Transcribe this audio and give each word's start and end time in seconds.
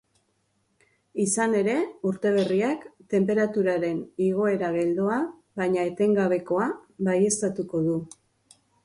Izan 1.23 1.51
ere, 1.57 1.73
urte 2.11 2.31
berriak 2.37 2.87
tenperaturaren 3.15 3.99
igoera 4.29 4.71
geldoa 4.77 5.19
baina 5.63 5.85
etengabekoa 5.91 6.67
baieztatuko 7.11 7.83
du. 7.91 8.01